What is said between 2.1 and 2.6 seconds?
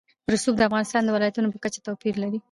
لري.